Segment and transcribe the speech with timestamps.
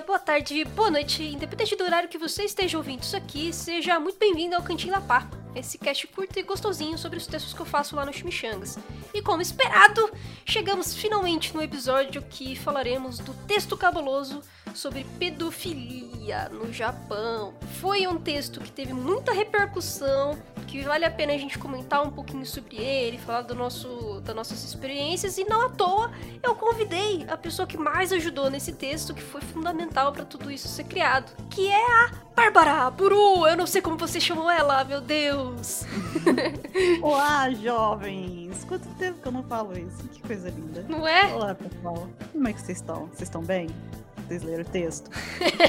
[0.00, 4.18] boa tarde, boa noite, independente do horário que você esteja ouvindo isso aqui, seja muito
[4.18, 7.66] bem-vindo ao Cantinho da Pá, esse cast curto e gostosinho sobre os textos que eu
[7.66, 8.78] faço lá no Chimichangas.
[9.12, 10.10] E como esperado,
[10.46, 14.40] chegamos finalmente no episódio que falaremos do texto cabuloso
[14.74, 17.54] sobre pedofilia no Japão.
[17.80, 20.38] Foi um texto que teve muita repercussão,
[20.70, 24.36] que vale a pena a gente comentar um pouquinho sobre ele, falar do nosso, das
[24.36, 29.12] nossas experiências, e não à toa eu convidei a pessoa que mais ajudou nesse texto,
[29.12, 33.48] que foi fundamental para tudo isso ser criado, que é a Bárbara Buru.
[33.48, 35.84] Eu não sei como você chamou ela, meu Deus.
[37.02, 38.64] Olá, jovens.
[38.64, 40.08] Quanto tempo que eu não falo isso?
[40.08, 40.86] Que coisa linda.
[40.88, 41.34] Não é?
[41.34, 42.08] Olá, pessoal.
[42.30, 43.06] Como é que vocês estão?
[43.06, 43.68] Vocês estão bem?
[44.30, 45.10] Vocês leram o texto.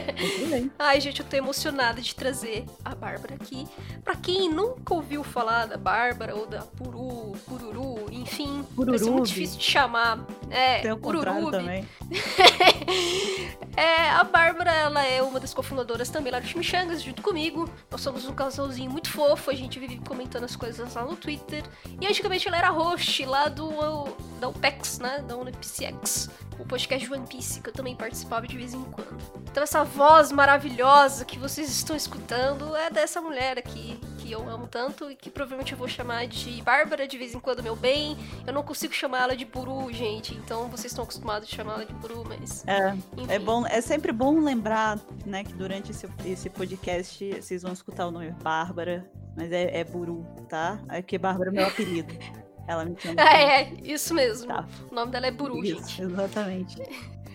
[0.78, 3.68] Ai, gente, eu tô emocionada de trazer a Bárbara aqui.
[4.04, 9.30] Pra quem nunca ouviu falar da Bárbara ou da Puru, Pururu, enfim, vai ser muito
[9.30, 10.28] difícil de chamar.
[10.52, 11.88] É, Tem o Pururu também.
[13.76, 17.68] é, a Bárbara, ela é uma das cofundadoras também lá do Chimichangas, junto comigo.
[17.90, 21.64] Nós somos um casalzinho muito fofo, a gente vive comentando as coisas lá no Twitter.
[22.00, 23.72] E antigamente ela era host lá do
[24.42, 26.30] da UPEX, né, da UNPCX
[26.62, 29.18] o podcast One Piece, que eu também participava de vez em quando.
[29.50, 34.68] Então essa voz maravilhosa que vocês estão escutando é dessa mulher aqui, que eu amo
[34.68, 38.16] tanto e que provavelmente eu vou chamar de Bárbara de vez em quando, meu bem.
[38.46, 41.86] Eu não consigo chamar ela de Buru, gente, então vocês estão acostumados a chamar ela
[41.86, 42.64] de Buru, mas...
[42.68, 42.96] É,
[43.28, 48.08] é, bom, é sempre bom lembrar, né, que durante esse, esse podcast vocês vão escutar
[48.08, 50.80] o nome Bárbara, mas é, é Buru, tá?
[50.90, 52.14] É que Bárbara é meu apelido.
[52.72, 53.22] Ela me chama.
[53.22, 54.48] É, é, isso mesmo.
[54.48, 54.68] Tá.
[54.90, 56.02] O nome dela é Buru, isso, gente.
[56.02, 56.82] Exatamente.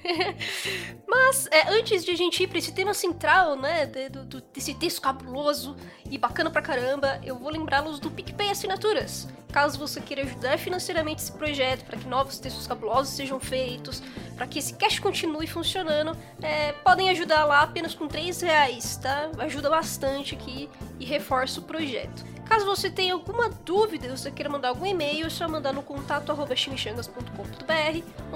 [1.06, 4.74] Mas, é, antes de a gente ir para esse tema central, né, do, do, desse
[4.74, 5.76] texto cabuloso
[6.10, 9.28] e bacana pra caramba, eu vou lembrá-los do PicPay Assinaturas.
[9.52, 14.02] Caso você queira ajudar financeiramente esse projeto, para que novos textos cabulosos sejam feitos,
[14.36, 19.30] para que esse cash continue funcionando, é, podem ajudar lá apenas com 3 reais, tá?
[19.38, 20.68] Ajuda bastante aqui
[21.00, 22.24] e reforça o projeto.
[22.48, 26.30] Caso você tenha alguma dúvida, você queira mandar algum e-mail, é só mandar no contato
[26.30, 26.36] ou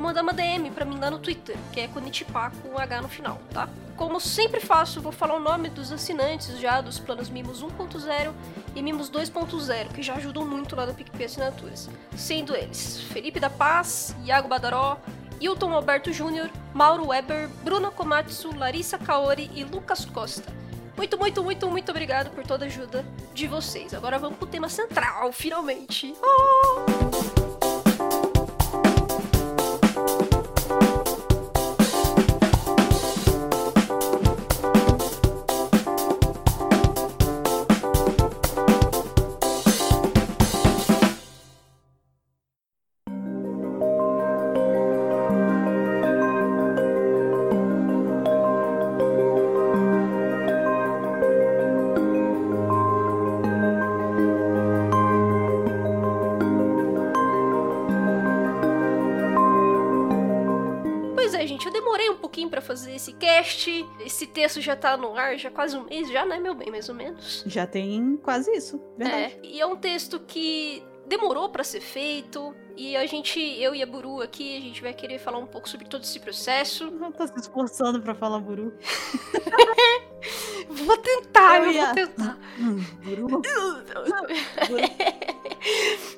[0.02, 3.40] mandar uma DM para mim lá no Twitter, que é Konitipá com H no final,
[3.52, 3.68] tá?
[3.96, 8.32] Como sempre faço, vou falar o nome dos assinantes já dos planos Mimos 1.0
[8.74, 11.88] e Mimos 2.0, que já ajudam muito lá no PicPay Assinaturas.
[12.16, 14.98] Sendo eles Felipe da Paz, Iago Badaró,
[15.40, 20.59] Hilton Alberto Júnior, Mauro Weber, Bruna Komatsu, Larissa Kaori e Lucas Costa.
[21.00, 23.02] Muito, muito, muito, muito obrigado por toda a ajuda
[23.32, 23.94] de vocês.
[23.94, 26.14] Agora vamos pro tema central, finalmente.
[26.22, 27.39] Oh!
[64.20, 66.90] Esse texto já tá no ar já quase um mês, já, né, meu bem, mais
[66.90, 67.42] ou menos.
[67.46, 69.22] Já tem quase isso, verdade.
[69.22, 72.54] É, e é um texto que demorou para ser feito.
[72.76, 75.66] E a gente, eu e a Buru aqui, a gente vai querer falar um pouco
[75.66, 76.90] sobre todo esse processo.
[76.90, 78.74] Não tô se esforçando para falar Buru.
[80.68, 82.38] vou tentar, eu, eu vou tentar.
[82.58, 83.42] Hum, buru.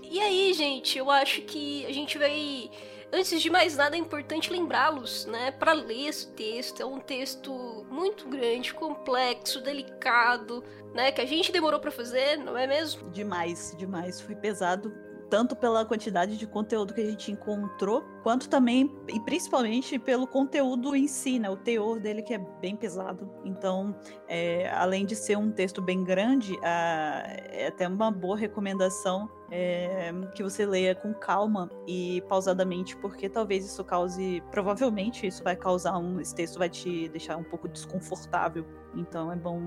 [0.02, 2.68] e aí, gente, eu acho que a gente vai
[3.12, 6.80] antes de mais nada, é importante lembrá-los, né, para ler esse texto.
[6.82, 10.64] É um texto muito grande, complexo, delicado,
[10.94, 13.10] né, que a gente demorou para fazer, não é mesmo?
[13.10, 14.20] Demais, demais.
[14.20, 14.92] Foi pesado
[15.32, 20.94] tanto pela quantidade de conteúdo que a gente encontrou, quanto também e principalmente pelo conteúdo
[20.94, 21.48] em si, né?
[21.48, 23.30] O teor dele que é bem pesado.
[23.42, 23.96] Então,
[24.28, 30.42] é, além de ser um texto bem grande, é até uma boa recomendação é, que
[30.42, 36.20] você leia com calma e pausadamente, porque talvez isso cause, provavelmente isso vai causar um,
[36.20, 38.66] esse texto vai te deixar um pouco desconfortável.
[38.94, 39.62] Então é bom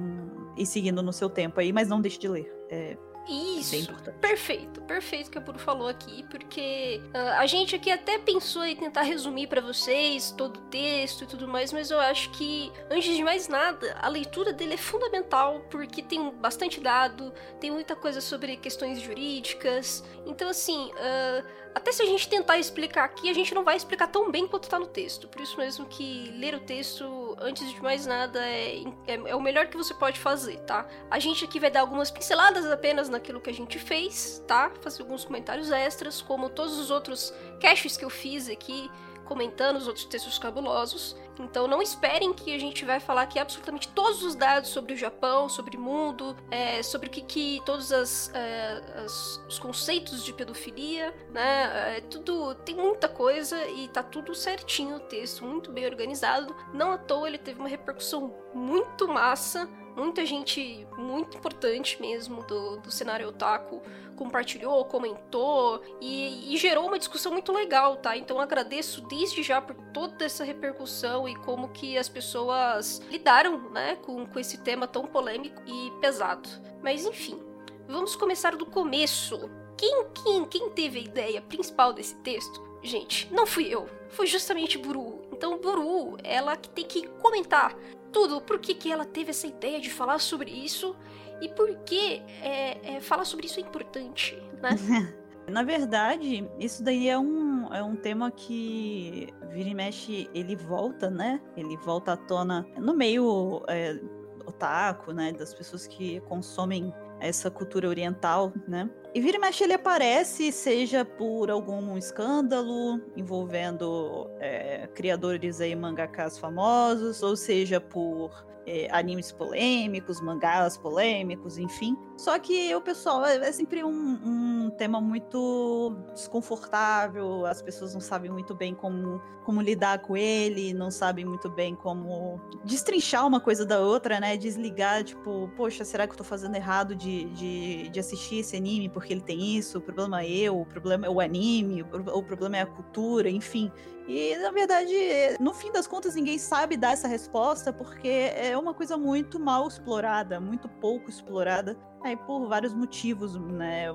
[0.56, 2.54] ir seguindo no seu tempo aí, mas não deixe de ler.
[2.70, 2.96] É,
[3.28, 8.64] isso, perfeito, perfeito que a Puro falou aqui, porque uh, a gente aqui até pensou
[8.66, 12.72] em tentar resumir para vocês todo o texto e tudo mais, mas eu acho que,
[12.90, 17.96] antes de mais nada, a leitura dele é fundamental, porque tem bastante dado, tem muita
[17.96, 23.34] coisa sobre questões jurídicas, então assim, uh, até se a gente tentar explicar aqui, a
[23.34, 25.28] gente não vai explicar tão bem quanto tá no texto.
[25.28, 27.04] Por isso mesmo que ler o texto,
[27.40, 30.88] antes de mais nada, é, é, é, o melhor que você pode fazer, tá?
[31.10, 34.72] A gente aqui vai dar algumas pinceladas apenas naquilo que a gente fez, tá?
[34.82, 38.90] Fazer alguns comentários extras, como todos os outros caches que eu fiz aqui
[39.26, 41.16] comentando os outros textos cabulosos.
[41.40, 44.98] Então não esperem que a gente vai falar aqui absolutamente todos os dados sobre o
[44.98, 50.24] Japão, sobre o mundo, é, sobre o que, que todos as, é, as, os conceitos
[50.24, 51.98] de pedofilia, né?
[51.98, 56.56] É, tudo tem muita coisa e tá tudo certinho o texto, muito bem organizado.
[56.74, 62.78] Não à toa ele teve uma repercussão muito massa muita gente muito importante mesmo do,
[62.78, 63.82] do cenário otaku
[64.16, 68.18] compartilhou, comentou e, e, gerou uma discussão muito legal, tá?
[68.18, 73.96] Então agradeço desde já por toda essa repercussão e como que as pessoas lidaram, né,
[73.98, 76.50] com, com esse tema tão polêmico e pesado.
[76.82, 77.40] Mas enfim,
[77.88, 79.50] vamos começar do começo.
[79.78, 82.64] Quem, quem, quem teve a ideia principal desse texto?
[82.82, 83.90] Gente, não fui eu.
[84.10, 85.24] Foi justamente Buru.
[85.32, 87.76] Então, Buru, ela que tem que comentar
[88.16, 90.96] tudo, por que, que ela teve essa ideia de falar sobre isso
[91.42, 94.72] e por que é, é, falar sobre isso é importante, né?
[95.48, 101.10] Na verdade, isso daí é um, é um tema que vira e mexe, ele volta,
[101.10, 101.40] né?
[101.56, 104.00] Ele volta à tona no meio é,
[104.46, 105.32] otaku, né?
[105.32, 108.90] Das pessoas que consomem essa cultura oriental, né?
[109.16, 116.38] E vira e mexe ele aparece, seja por algum escândalo envolvendo é, criadores aí mangakas
[116.38, 121.98] famosos, ou seja por é, animes polêmicos, mangás polêmicos, enfim.
[122.18, 128.02] Só que o pessoal é, é sempre um, um, tema muito desconfortável, as pessoas não
[128.02, 133.40] sabem muito bem como, como lidar com ele, não sabem muito bem como destrinchar uma
[133.40, 134.36] coisa da outra, né?
[134.38, 138.90] Desligar, tipo, poxa, será que eu tô fazendo errado de, de, de assistir esse anime
[138.90, 139.78] porque ele tem isso?
[139.78, 143.72] O problema é eu, o problema é o anime, o problema é a cultura, enfim.
[144.08, 144.94] E, na verdade,
[145.40, 149.68] no fim das contas, ninguém sabe dar essa resposta porque é uma coisa muito mal
[149.68, 153.88] explorada, muito pouco explorada, aí por vários motivos, né?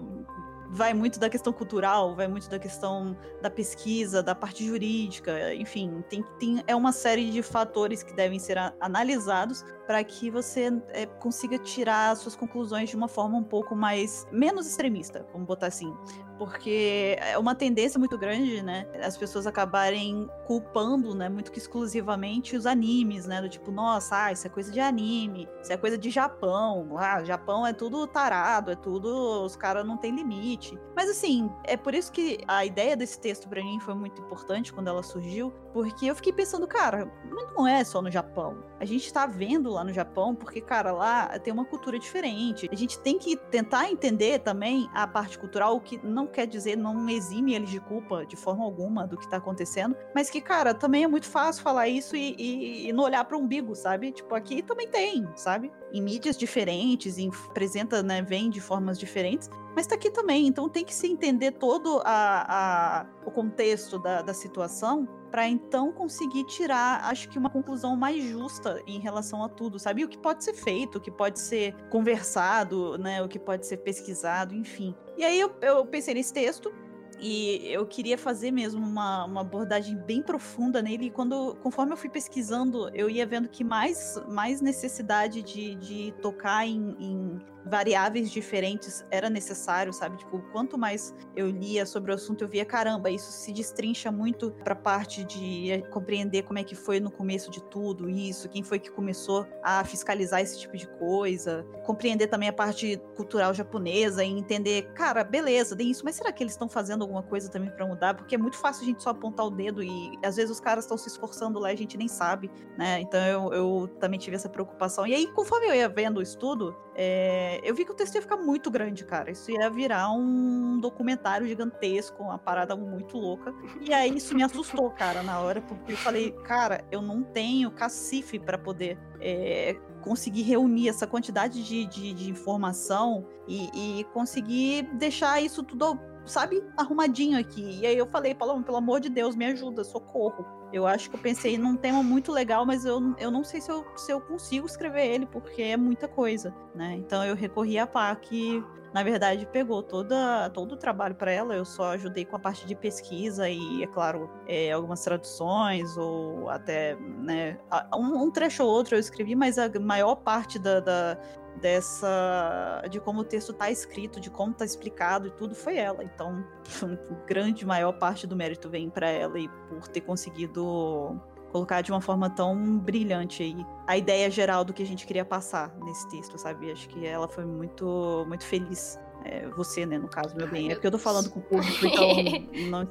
[0.73, 6.03] Vai muito da questão cultural, vai muito da questão da pesquisa, da parte jurídica, enfim,
[6.09, 10.71] tem, tem é uma série de fatores que devem ser a, analisados para que você
[10.91, 15.67] é, consiga tirar suas conclusões de uma forma um pouco mais menos extremista, vamos botar
[15.67, 15.93] assim,
[16.41, 22.57] porque é uma tendência muito grande, né, as pessoas acabarem culpando, né, muito que exclusivamente
[22.57, 25.99] os animes, né, do tipo, nossa, ah, isso é coisa de anime, isso é coisa
[25.99, 30.79] de Japão, ah, Japão é tudo tarado, é tudo, os caras não tem limite.
[30.97, 34.73] Mas assim, é por isso que a ideia desse texto para mim foi muito importante
[34.73, 37.07] quando ela surgiu, porque eu fiquei pensando, cara,
[37.55, 38.65] não é só no Japão.
[38.81, 42.69] A gente tá vendo lá no Japão, porque, cara, lá tem uma cultura diferente.
[42.73, 46.77] A gente tem que tentar entender também a parte cultural, o que não quer dizer,
[46.77, 50.73] não exime eles de culpa de forma alguma do que tá acontecendo, mas que, cara,
[50.73, 54.13] também é muito fácil falar isso e, e, e não olhar para o umbigo, sabe?
[54.13, 55.73] Tipo, aqui também tem, sabe?
[55.93, 60.47] Em mídias diferentes, em, apresenta, né, vem de formas diferentes, mas tá aqui também.
[60.47, 65.93] Então tem que se entender todo a, a o contexto da, da situação para então
[65.93, 70.05] conseguir tirar, acho que uma conclusão mais justa em relação a tudo, sabe?
[70.05, 73.23] O que pode ser feito, o que pode ser conversado, né?
[73.23, 74.95] O que pode ser pesquisado, enfim.
[75.21, 76.73] E aí eu, eu pensei nesse texto,
[77.21, 81.09] e eu queria fazer mesmo uma, uma abordagem bem profunda nele.
[81.09, 86.15] E quando, conforme eu fui pesquisando, eu ia vendo que mais, mais necessidade de, de
[86.23, 90.17] tocar em, em variáveis diferentes era necessário, sabe?
[90.19, 94.51] Tipo, quanto mais eu lia sobre o assunto, eu via, caramba, isso se destrincha muito
[94.65, 98.63] pra parte de eh, compreender como é que foi no começo de tudo isso, quem
[98.63, 104.25] foi que começou a fiscalizar esse tipo de coisa, compreender também a parte cultural japonesa
[104.25, 107.71] e entender, cara, beleza, tem isso, mas será que eles estão fazendo alguma coisa também
[107.71, 108.15] para mudar?
[108.15, 110.85] Porque é muito fácil a gente só apontar o dedo e às vezes os caras
[110.85, 113.01] estão se esforçando lá e a gente nem sabe, né?
[113.01, 115.07] Então eu, eu também tive essa preocupação.
[115.07, 118.21] E aí, conforme eu ia vendo o estudo, é, eu vi que o texto ia
[118.21, 119.31] ficar muito grande, cara.
[119.31, 123.55] Isso ia virar um documentário gigantesco, uma parada muito louca.
[123.81, 127.71] E aí isso me assustou, cara, na hora, porque eu falei, cara, eu não tenho
[127.71, 134.83] cacife para poder é, conseguir reunir essa quantidade de, de, de informação e, e, conseguir
[134.99, 137.81] deixar isso tudo, sabe, arrumadinho aqui.
[137.81, 140.60] E aí eu falei, Paloma, pelo amor de Deus, me ajuda, socorro.
[140.73, 143.71] Eu acho que eu pensei num tema muito legal, mas eu, eu não sei se
[143.71, 146.95] eu, se eu consigo escrever ele, porque é muita coisa, né?
[146.95, 148.63] Então eu recorri a Pá, que
[148.93, 152.67] na verdade pegou toda, todo o trabalho para ela, eu só ajudei com a parte
[152.67, 157.59] de pesquisa e, é claro, é, algumas traduções ou até né,
[157.95, 161.19] um, um, trecho ou outro eu escrevi, mas a maior parte da, da
[161.57, 166.03] dessa de como o texto está escrito, de como está explicado e tudo foi ela.
[166.05, 166.45] Então,
[167.27, 172.01] grande maior parte do mérito vem para ela e por ter conseguido colocar de uma
[172.01, 176.39] forma tão brilhante aí a ideia geral do que a gente queria passar nesse texto,
[176.39, 176.71] sabe?
[176.71, 180.71] Acho que ela foi muito muito feliz É, você, né, no caso, meu bem.
[180.71, 182.15] É porque eu tô falando com o público, então
[182.71, 182.89] não, não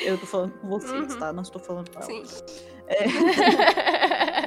[0.00, 1.18] eu tô falando com vocês, uhum.
[1.18, 1.32] tá?
[1.32, 2.06] Não estou falando com ela.
[2.06, 2.22] Sim.
[2.86, 3.04] É...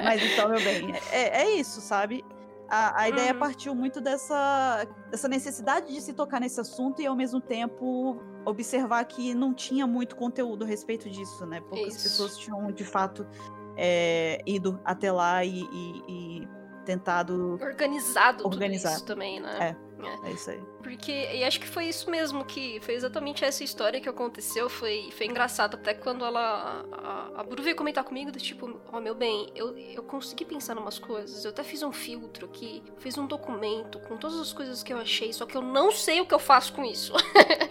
[0.02, 2.24] Mas então, meu bem, é, é isso, sabe?
[2.68, 3.38] A, a ideia uhum.
[3.38, 9.04] partiu muito dessa, dessa necessidade de se tocar nesse assunto e, ao mesmo tempo, observar
[9.06, 11.60] que não tinha muito conteúdo a respeito disso, né?
[11.60, 12.02] Poucas Isso.
[12.02, 13.26] pessoas tinham, de fato,
[13.76, 16.02] é, ido até lá e, e,
[16.42, 16.48] e
[16.84, 17.58] tentado...
[17.60, 18.92] Organizado organizar.
[18.92, 19.70] isso também, né?
[19.70, 19.87] É.
[20.02, 20.28] É.
[20.28, 20.60] é isso aí.
[20.82, 24.68] Porque, e acho que foi isso mesmo, que foi exatamente essa história que aconteceu.
[24.68, 26.84] Foi, foi engraçado até quando ela.
[26.92, 30.44] A, a Bru veio comentar comigo do tipo, ó, oh, meu bem, eu, eu consegui
[30.44, 31.44] pensar em umas coisas.
[31.44, 34.98] Eu até fiz um filtro aqui, fiz um documento com todas as coisas que eu
[34.98, 37.12] achei, só que eu não sei o que eu faço com isso.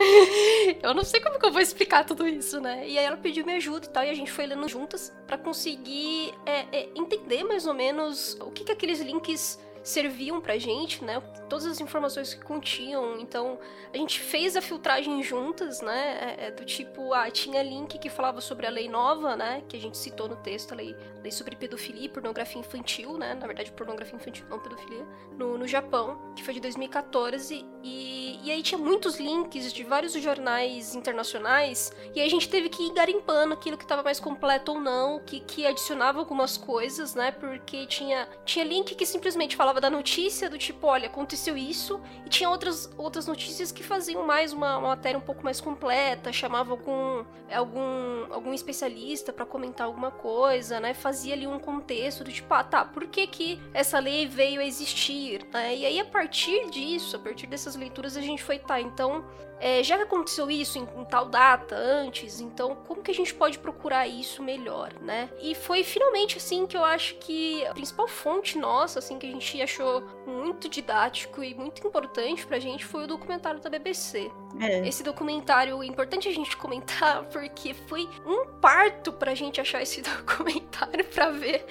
[0.82, 2.88] eu não sei como que eu vou explicar tudo isso, né?
[2.88, 5.38] E aí ela pediu minha ajuda e tal, e a gente foi lendo juntas para
[5.38, 11.04] conseguir é, é, entender mais ou menos o que, que aqueles links serviam pra gente,
[11.04, 11.22] né?
[11.50, 13.20] Todas as informações que continham.
[13.20, 13.58] Então,
[13.94, 16.36] a gente fez a filtragem juntas, né?
[16.38, 19.64] É, é, do tipo, ah, tinha link que falava sobre a lei nova, né?
[19.68, 23.34] Que a gente citou no texto, a lei, lei sobre pedofilia e pornografia infantil, né?
[23.34, 25.06] Na verdade, pornografia infantil, não pedofilia.
[25.38, 27.66] No, no Japão, que foi de 2014.
[27.84, 31.92] E, e aí tinha muitos links de vários jornais internacionais.
[32.14, 35.20] E aí a gente teve que ir garimpando aquilo que estava mais completo ou não,
[35.20, 37.32] que, que adicionava algumas coisas, né?
[37.32, 42.30] Porque tinha, tinha link que simplesmente falava da notícia do tipo, olha, aconteceu isso, e
[42.30, 46.72] tinha outras, outras notícias que faziam mais uma, uma matéria um pouco mais completa, chamava
[46.72, 50.94] algum, algum, algum especialista para comentar alguma coisa, né?
[50.94, 54.66] Fazia ali um contexto do tipo, ah, tá, por que que essa lei veio a
[54.66, 55.76] existir, né?
[55.76, 59.26] E aí, a partir disso, a partir dessas leituras, a gente foi, tá, então
[59.60, 63.58] é, já aconteceu isso em, em, tal data antes, então como que a gente pode
[63.60, 65.30] procurar isso melhor, né?
[65.42, 69.32] E foi finalmente assim que eu acho que a principal fonte nossa, assim, que a
[69.32, 74.32] gente achou muito didático e muito importante pra gente foi o documentário da BBC.
[74.60, 74.88] É.
[74.88, 80.02] Esse documentário, é importante a gente comentar, porque foi um parto pra gente achar esse
[80.04, 81.66] documentário pra ver.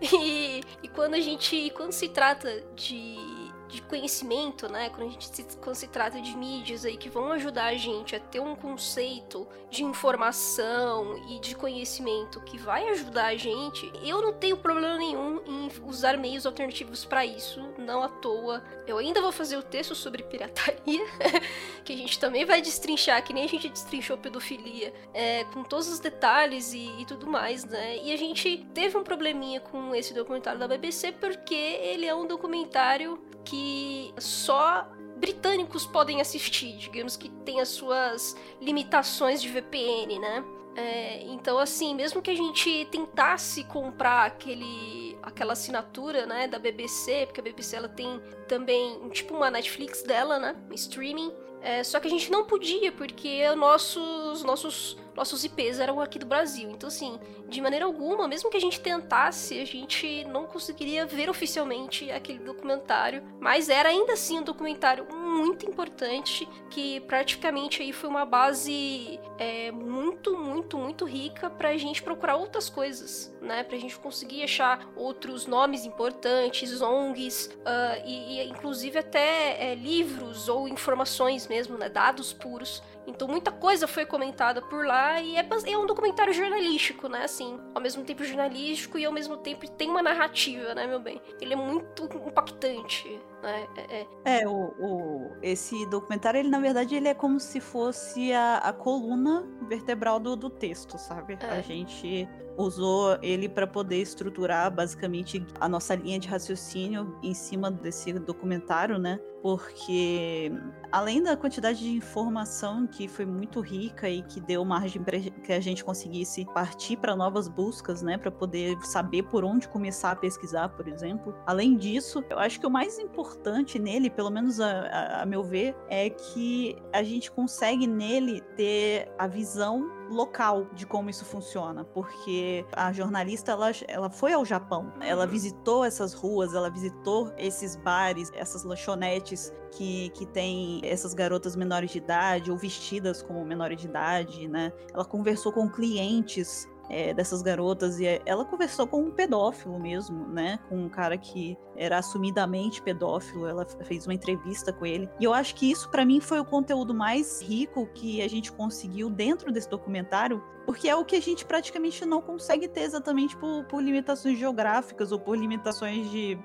[0.00, 1.70] E, e quando a gente.
[1.70, 3.41] Quando se trata de
[3.72, 4.90] de conhecimento, né?
[4.90, 8.14] Quando, a gente se, quando se trata de mídias aí que vão ajudar a gente
[8.14, 14.20] a ter um conceito de informação e de conhecimento que vai ajudar a gente, eu
[14.20, 18.62] não tenho problema nenhum em usar meios alternativos para isso, não à toa.
[18.86, 21.06] Eu ainda vou fazer o texto sobre pirataria,
[21.82, 25.88] que a gente também vai destrinchar, que nem a gente destrinchou pedofilia, é, com todos
[25.88, 27.96] os detalhes e, e tudo mais, né?
[28.04, 32.26] E a gente teve um probleminha com esse documentário da BBC porque ele é um
[32.26, 40.44] documentário que só britânicos podem assistir, digamos que tem as suas limitações de VPN, né?
[40.74, 47.26] É, então, assim, mesmo que a gente tentasse comprar aquele, aquela assinatura, né, da BBC,
[47.26, 51.30] porque a BBC ela tem também, tipo, uma Netflix dela, né, streaming,
[51.60, 56.26] é, só que a gente não podia, porque nossos, nossos nossos IPs eram aqui do
[56.26, 56.70] Brasil.
[56.70, 61.28] Então, assim, de maneira alguma, mesmo que a gente tentasse, a gente não conseguiria ver
[61.28, 63.22] oficialmente aquele documentário.
[63.40, 69.70] Mas era ainda assim um documentário muito importante, que praticamente aí foi uma base é,
[69.70, 73.62] muito, muito, muito rica pra gente procurar outras coisas, né?
[73.62, 80.48] Pra gente conseguir achar outros nomes importantes, ONGs, uh, e, e, inclusive até é, livros
[80.48, 81.88] ou informações mesmo, né?
[81.88, 87.08] Dados puros então muita coisa foi comentada por lá e é, é, um documentário jornalístico,
[87.08, 87.24] né?
[87.24, 91.20] Assim, ao mesmo tempo jornalístico e ao mesmo tempo tem uma narrativa, né, meu bem?
[91.40, 93.20] Ele é muito impactante.
[93.42, 93.66] Né?
[93.76, 94.40] É, é.
[94.42, 98.72] é o, o, esse documentário, ele na verdade, ele é como se fosse a, a
[98.72, 101.36] coluna vertebral do, do texto, sabe?
[101.40, 101.58] É.
[101.58, 107.70] A gente usou ele para poder estruturar basicamente a nossa linha de raciocínio em cima
[107.70, 109.18] desse documentário, né?
[109.42, 110.52] Porque
[110.92, 115.52] além da quantidade de informação que foi muito rica e que deu margem para que
[115.52, 120.16] a gente conseguisse partir para novas buscas, né, para poder saber por onde começar a
[120.16, 121.34] pesquisar, por exemplo.
[121.44, 125.42] Além disso, eu acho que o mais importante nele, pelo menos a, a, a meu
[125.42, 131.84] ver, é que a gente consegue nele ter a visão local de como isso funciona,
[131.84, 137.76] porque a jornalista ela, ela foi ao Japão, ela visitou essas ruas, ela visitou esses
[137.76, 143.80] bares, essas lanchonetes que, que tem essas garotas menores de idade ou vestidas como menores
[143.80, 144.72] de idade, né?
[144.92, 150.58] Ela conversou com clientes é, dessas garotas e ela conversou com um pedófilo mesmo, né?
[150.68, 153.46] Com um cara que era assumidamente pedófilo.
[153.46, 156.44] Ela fez uma entrevista com ele e eu acho que isso para mim foi o
[156.44, 161.20] conteúdo mais rico que a gente conseguiu dentro desse documentário, porque é o que a
[161.20, 166.38] gente praticamente não consegue ter exatamente por, por limitações geográficas ou por limitações de,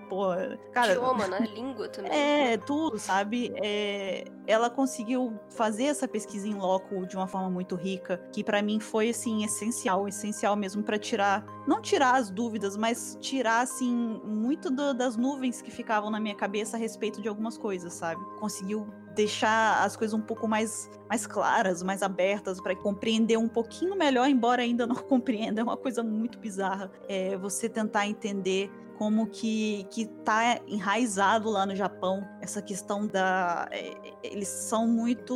[0.71, 1.39] cara, Idioma, né?
[1.53, 2.11] Língua também.
[2.11, 3.53] É, tudo, sabe?
[3.55, 8.61] É, ela conseguiu fazer essa pesquisa em loco de uma forma muito rica, que para
[8.61, 14.21] mim foi assim essencial, essencial mesmo para tirar, não tirar as dúvidas, mas tirar assim
[14.23, 18.21] muito do, das nuvens que ficavam na minha cabeça a respeito de algumas coisas, sabe?
[18.39, 23.97] Conseguiu deixar as coisas um pouco mais, mais claras, mais abertas, para compreender um pouquinho
[23.97, 25.59] melhor, embora ainda não compreenda.
[25.59, 26.91] É uma coisa muito bizarra.
[27.09, 33.67] É você tentar entender como que, que tá enraizado lá no Japão essa questão da.
[33.71, 33.93] É,
[34.23, 35.33] eles são muito.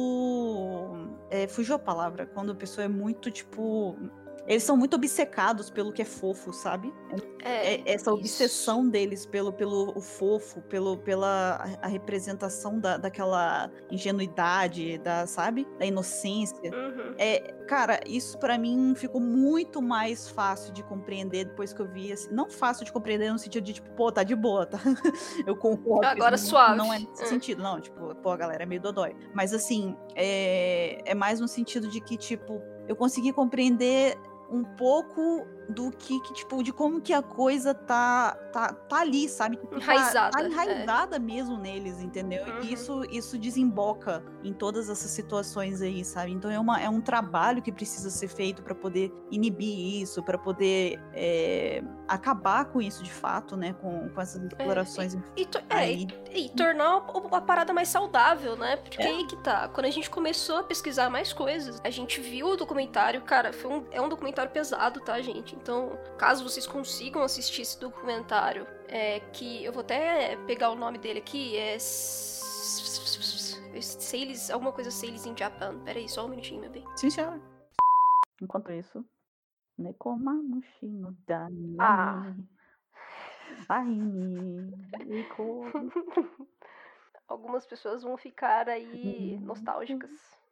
[1.29, 2.25] É, fugiu a palavra.
[2.27, 3.97] Quando a pessoa é muito, tipo.
[4.47, 6.91] Eles são muito obcecados pelo que é fofo, sabe?
[7.43, 13.69] É, É- essa obsessão deles pelo, pelo o fofo, pelo, pela a representação da, daquela
[13.91, 15.67] ingenuidade, da, sabe?
[15.79, 16.71] Da inocência.
[16.73, 17.13] Uhum.
[17.17, 22.11] É, cara, isso pra mim ficou muito mais fácil de compreender depois que eu vi.
[22.11, 24.79] Assim, não fácil de compreender no sentido de, tipo, pô, tá de boa, tá?
[25.47, 26.05] Eu concordo.
[26.07, 26.77] Agora isso suave.
[26.77, 27.27] Não é nesse Hum.
[27.27, 27.79] sentido, não.
[27.79, 29.15] Tipo, pô, a galera é meio dodói.
[29.33, 34.17] Mas assim, é, é mais no sentido de que, tipo, eu consegui compreender
[34.51, 39.27] um pouco do que, que, tipo, de como que a coisa tá, tá, tá ali,
[39.29, 39.55] sabe?
[39.57, 40.47] Tipo, tá- Enraizada, Tá, é.
[40.47, 42.45] enraizada mesmo neles, entendeu?
[42.45, 42.61] Uhum.
[42.63, 46.31] E isso, isso desemboca em todas essas situações aí, sabe?
[46.31, 50.37] Então é, uma, é um trabalho que precisa ser feito para poder inibir isso, para
[50.37, 53.73] poder é, acabar com isso de fato, né?
[53.81, 55.15] Com, com essas explorações.
[55.35, 58.77] E, to- é, e, e tornar a, parada mais saudável, né?
[58.77, 59.07] Porque É.
[59.07, 59.67] aí que tá.
[59.69, 63.71] Quando a gente começou a pesquisar mais coisas, a gente viu o documentário, cara, foi
[63.71, 65.55] um- é um documentário pesado, tá, gente?
[65.61, 70.97] Então, caso vocês consigam assistir esse documentário, é que eu vou até pegar o nome
[70.97, 71.77] dele aqui, é.
[73.79, 75.79] Sales, alguma coisa Sales in Japan.
[75.83, 76.83] Pera aí, só um minutinho, meu bem.
[76.97, 77.39] Sim, senhora.
[78.41, 79.05] Enquanto isso,
[79.77, 81.77] Nekomamushi no Dani.
[81.79, 82.33] Ah.
[83.69, 83.85] Ai,
[85.05, 85.63] Nico.
[87.27, 89.45] Algumas pessoas vão ficar aí Uhum.
[89.45, 90.11] nostálgicas.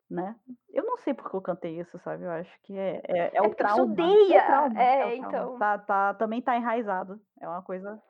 [0.10, 0.36] Né?
[0.74, 2.24] Eu não sei porque eu cantei isso, sabe?
[2.24, 3.84] Eu acho que é, é, é É o trauma.
[3.84, 4.38] odeia.
[4.38, 5.28] É, trauma, É, o trauma.
[5.28, 5.60] então.
[5.60, 7.20] Tá, tá, também tá enraizado.
[7.40, 8.02] É uma coisa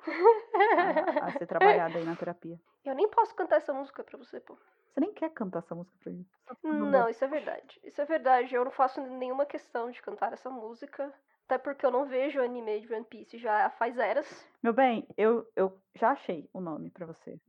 [1.20, 2.60] a, a ser trabalhada aí na terapia.
[2.86, 4.58] Eu nem posso cantar essa música pra você, pô.
[4.94, 6.26] Você nem quer cantar essa música pra mim.
[6.64, 7.80] Dando Não, isso é verdade.
[7.84, 8.56] Isso é verdade.
[8.56, 11.14] Eu não faço nenhuma questão de cantar essa música.
[11.46, 14.48] Até porque eu não vejo anime de One Piece já faz eras.
[14.62, 17.40] Meu bem, eu, eu já achei o nome pra você.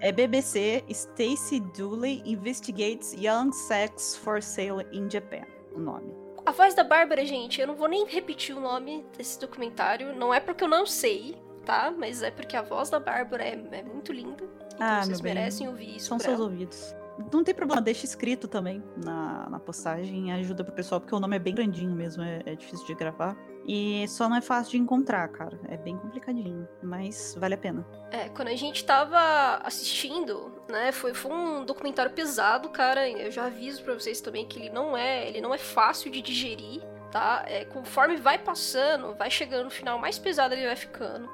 [0.00, 5.44] É BBC Stacy Dooley Investigates Young Sex for Sale in Japan.
[5.74, 6.12] O nome.
[6.44, 10.14] A voz da Bárbara, gente, eu não vou nem repetir o nome desse documentário.
[10.16, 11.94] Não é porque eu não sei, tá?
[11.96, 14.42] Mas é porque a voz da Bárbara é, é muito linda.
[14.74, 16.06] Então Ah, vocês bem, merecem ouvir isso.
[16.06, 16.44] São seus ela.
[16.44, 16.96] ouvidos.
[17.32, 21.36] Não tem problema, deixa escrito também na, na postagem, ajuda pro pessoal, porque o nome
[21.36, 23.36] é bem grandinho mesmo, é, é difícil de gravar.
[23.66, 25.58] E só não é fácil de encontrar, cara.
[25.68, 27.86] É bem complicadinho, mas vale a pena.
[28.10, 33.08] É, quando a gente tava assistindo, né, foi, foi um documentário pesado, cara.
[33.08, 36.20] Eu já aviso pra vocês também que ele não é, ele não é fácil de
[36.20, 36.82] digerir,
[37.12, 37.44] tá?
[37.46, 41.30] É, conforme vai passando, vai chegando no final, mais pesado ele vai ficando.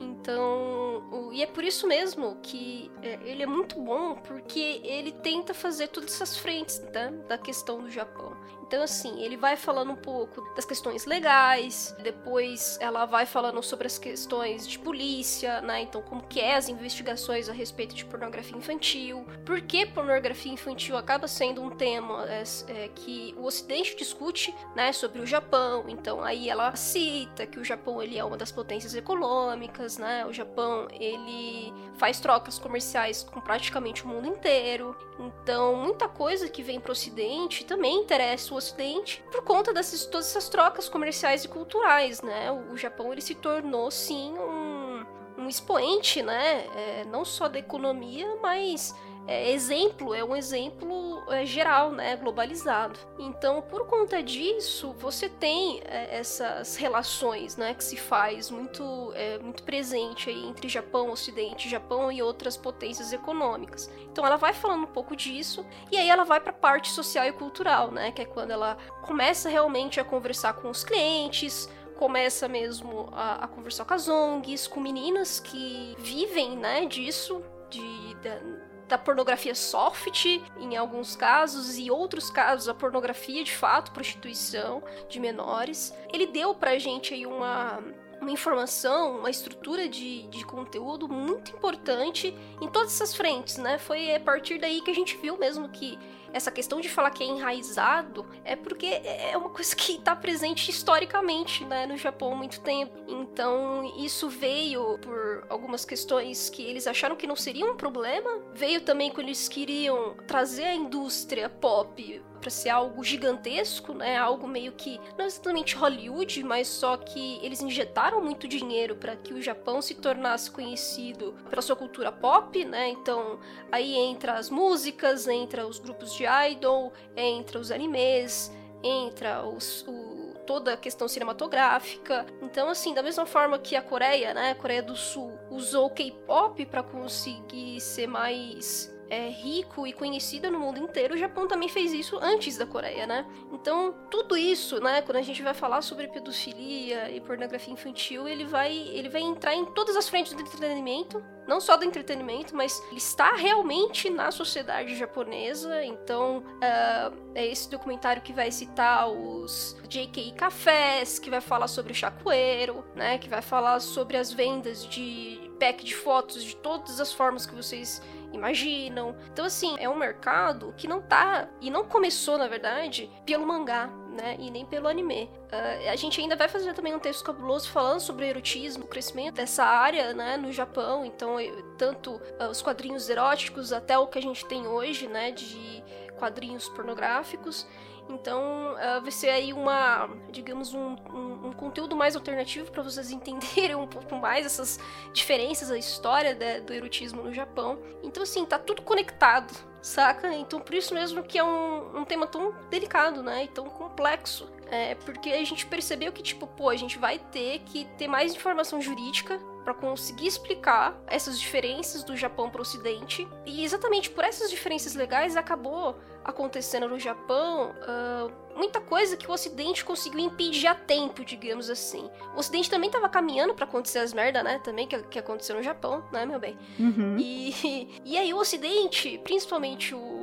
[0.00, 1.01] Então,
[1.32, 5.88] e é por isso mesmo que é, ele é muito bom, porque ele tenta fazer
[5.88, 8.36] todas essas frentes né, da questão do Japão.
[8.72, 13.86] Então, assim, ele vai falando um pouco das questões legais, depois ela vai falando sobre
[13.86, 15.82] as questões de polícia, né?
[15.82, 20.96] Então, como que é as investigações a respeito de pornografia infantil, por que pornografia infantil
[20.96, 25.84] acaba sendo um tema é, é, que o Ocidente discute, né, sobre o Japão.
[25.86, 30.24] Então, aí ela cita que o Japão ele é uma das potências econômicas, né?
[30.24, 34.96] O Japão ele faz trocas comerciais com praticamente o mundo inteiro.
[35.18, 40.06] Então, muita coisa que vem para o Ocidente também interessa o Ocidente por conta dessas
[40.06, 42.50] todas essas trocas comerciais e culturais, né?
[42.50, 45.04] O, o Japão ele se tornou sim um,
[45.36, 46.66] um expoente, né?
[46.76, 48.94] É, não só da economia, mas
[49.26, 52.16] é, exemplo, é um exemplo é, geral, né?
[52.16, 52.98] Globalizado.
[53.18, 57.74] Então, por conta disso, você tem é, essas relações, né?
[57.74, 63.12] Que se faz muito, é, muito presente aí entre Japão, Ocidente, Japão e outras potências
[63.12, 63.90] econômicas.
[64.10, 67.24] Então, ela vai falando um pouco disso e aí ela vai para a parte social
[67.26, 68.10] e cultural, né?
[68.10, 73.48] Que é quando ela começa realmente a conversar com os clientes, começa mesmo a, a
[73.48, 78.40] conversar com as ONGs, com meninas que vivem, né, disso, de, da,
[78.88, 80.26] da pornografia soft,
[80.58, 85.94] em alguns casos, e outros casos a pornografia de fato, prostituição de menores.
[86.12, 87.82] Ele deu pra gente aí uma
[88.22, 93.78] uma informação, uma estrutura de, de conteúdo muito importante em todas essas frentes, né?
[93.78, 95.98] Foi a partir daí que a gente viu mesmo que
[96.32, 100.70] essa questão de falar que é enraizado é porque é uma coisa que está presente
[100.70, 102.92] historicamente, né, no Japão há muito tempo.
[103.08, 108.80] Então, isso veio por algumas questões que eles acharam que não seria um problema, veio
[108.80, 114.18] também quando eles queriam trazer a indústria pop para ser algo gigantesco, né?
[114.18, 119.32] Algo meio que não exatamente Hollywood, mas só que eles injetaram muito dinheiro para que
[119.32, 122.88] o Japão se tornasse conhecido pela sua cultura pop, né?
[122.88, 123.38] Então,
[123.70, 130.34] aí entra as músicas, entra os grupos de idol, entra os animes, entra os, o,
[130.46, 132.26] toda a questão cinematográfica.
[132.40, 135.90] Então, assim, da mesma forma que a Coreia, né, a Coreia do Sul, usou o
[135.90, 141.68] K-pop para conseguir ser mais é, rico e conhecida no mundo inteiro, o Japão também
[141.68, 143.26] fez isso antes da Coreia, né?
[143.52, 148.46] Então, tudo isso, né, quando a gente vai falar sobre pedofilia e pornografia infantil, ele
[148.46, 152.82] vai, ele vai entrar em todas as frentes do entretenimento, não só do entretenimento, mas
[152.88, 155.84] ele está realmente na sociedade japonesa.
[155.84, 161.92] Então, uh, é esse documentário que vai citar os JKI cafés, que vai falar sobre
[161.92, 166.98] o chacoeiro, né, que vai falar sobre as vendas de pack de fotos de todas
[166.98, 168.00] as formas que vocês
[168.32, 169.14] imaginam.
[169.32, 173.86] Então, assim, é um mercado que não tá, e não começou, na verdade, pelo mangá,
[174.12, 174.36] né?
[174.38, 175.30] E nem pelo anime.
[175.52, 179.36] Uh, a gente ainda vai fazer também um texto cabuloso falando sobre erotismo, o crescimento
[179.36, 181.04] dessa área, né, no Japão.
[181.04, 181.36] Então,
[181.76, 185.82] tanto uh, os quadrinhos eróticos até o que a gente tem hoje, né, de
[186.18, 187.66] quadrinhos pornográficos.
[188.08, 193.10] Então, uh, vai ser aí uma, digamos, um, um, um conteúdo mais alternativo para vocês
[193.12, 194.78] entenderem um pouco mais essas
[195.12, 197.78] diferenças, a história do erotismo no Japão.
[198.02, 200.34] Então, assim, tá tudo conectado, saca?
[200.34, 203.44] Então, por isso mesmo que é um, um tema tão delicado, né?
[203.44, 204.50] E tão complexo.
[204.70, 208.34] É, porque a gente percebeu que, tipo, pô, a gente vai ter que ter mais
[208.34, 213.26] informação jurídica para conseguir explicar essas diferenças do Japão para o Ocidente.
[213.46, 219.32] E exatamente por essas diferenças legais acabou acontecendo no Japão uh, muita coisa que o
[219.32, 222.08] Ocidente conseguiu impedir a tempo, digamos assim.
[222.34, 224.60] O Ocidente também estava caminhando para acontecer as merda, né?
[224.62, 226.56] Também que, que aconteceu no Japão, né, meu bem?
[226.78, 227.16] Uhum.
[227.18, 230.21] E, e aí o Ocidente, principalmente o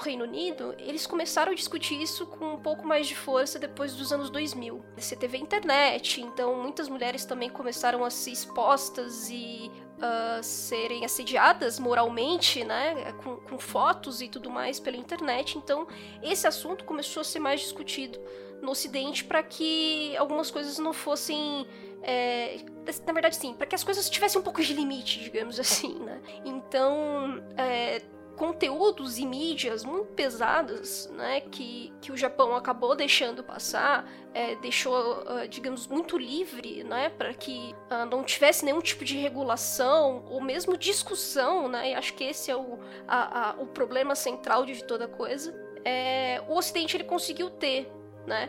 [0.00, 4.12] Reino Unido, eles começaram a discutir isso com um pouco mais de força depois dos
[4.12, 4.84] anos 2000.
[4.96, 11.04] Você teve a internet, então muitas mulheres também começaram a ser expostas e uh, serem
[11.04, 15.56] assediadas moralmente, né, com, com fotos e tudo mais pela internet.
[15.56, 15.86] Então,
[16.22, 18.18] esse assunto começou a ser mais discutido
[18.60, 21.66] no Ocidente para que algumas coisas não fossem
[22.02, 22.58] é,
[23.06, 26.20] na verdade, sim, para que as coisas tivessem um pouco de limite, digamos assim, né?
[26.44, 28.02] Então, é,
[28.40, 35.18] conteúdos e mídias muito pesadas, né, que, que o Japão acabou deixando passar, é, deixou,
[35.24, 40.40] uh, digamos, muito livre, né, para que uh, não tivesse nenhum tipo de regulação ou
[40.40, 44.82] mesmo discussão, né, e acho que esse é o, a, a, o problema central de
[44.84, 45.54] toda coisa.
[45.84, 47.92] É, o Ocidente ele conseguiu ter,
[48.26, 48.48] né,